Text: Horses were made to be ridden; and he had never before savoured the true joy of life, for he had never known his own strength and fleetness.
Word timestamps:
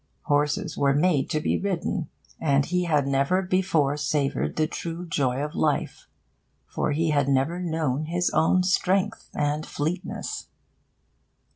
Horses 0.23 0.75
were 0.75 0.95
made 0.95 1.29
to 1.29 1.39
be 1.39 1.59
ridden; 1.59 2.09
and 2.39 2.65
he 2.65 2.85
had 2.85 3.05
never 3.05 3.43
before 3.43 3.95
savoured 3.97 4.55
the 4.55 4.65
true 4.65 5.05
joy 5.05 5.43
of 5.43 5.53
life, 5.53 6.07
for 6.65 6.91
he 6.91 7.11
had 7.11 7.27
never 7.29 7.59
known 7.59 8.05
his 8.05 8.31
own 8.31 8.63
strength 8.63 9.29
and 9.35 9.63
fleetness. 9.63 10.47